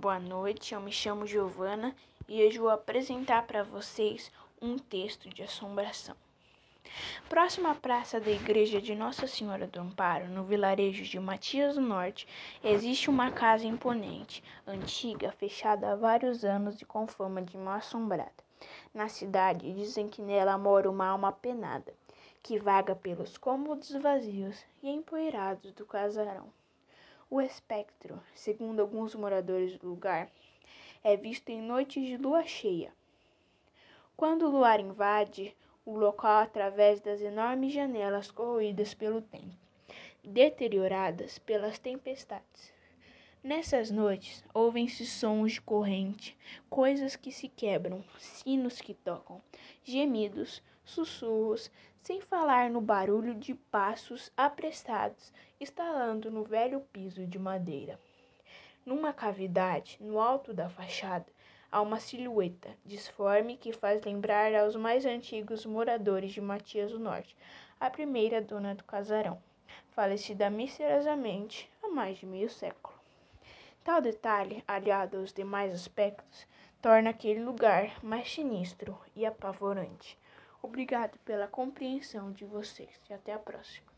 [0.00, 1.94] Boa noite, eu me chamo Giovana
[2.26, 6.16] e hoje vou apresentar para vocês um texto de assombração.
[7.28, 11.82] Próximo à praça da igreja de Nossa Senhora do Amparo, no vilarejo de Matias do
[11.82, 12.26] Norte,
[12.64, 18.32] existe uma casa imponente, antiga, fechada há vários anos e com fama de mal assombrada.
[18.94, 21.92] Na cidade, dizem que nela mora uma alma penada,
[22.42, 26.50] que vaga pelos cômodos vazios e empoeirados do casarão.
[27.32, 30.28] O espectro, segundo alguns moradores do lugar,
[31.04, 32.92] é visto em noites de lua cheia.
[34.16, 39.54] Quando o luar invade o local através das enormes janelas corroídas pelo tempo,
[40.24, 42.72] deterioradas pelas tempestades.
[43.42, 46.36] Nessas noites, ouvem-se sons de corrente,
[46.68, 49.40] coisas que se quebram, sinos que tocam,
[49.82, 51.70] gemidos, sussurros,
[52.02, 57.98] sem falar no barulho de passos apressados estalando no velho piso de madeira.
[58.84, 61.26] Numa cavidade, no alto da fachada,
[61.72, 67.34] há uma silhueta disforme que faz lembrar aos mais antigos moradores de Matias do Norte,
[67.80, 69.42] a primeira dona do casarão,
[69.92, 72.89] falecida misteriosamente há mais de meio século.
[73.82, 76.46] Tal detalhe, aliado aos demais aspectos,
[76.82, 80.18] torna aquele lugar mais sinistro e apavorante.
[80.62, 83.90] Obrigado pela compreensão de vocês e até a próxima.